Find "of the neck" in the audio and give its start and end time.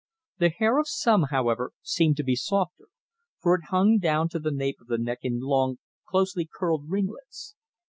4.81-5.19